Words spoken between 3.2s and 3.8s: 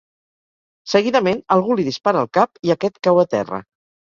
a terra.